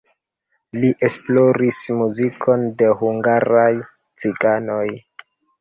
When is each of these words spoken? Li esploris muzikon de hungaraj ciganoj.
Li 0.79 0.89
esploris 1.07 1.83
muzikon 1.99 2.65
de 2.81 2.89
hungaraj 3.03 3.69
ciganoj. 4.25 4.85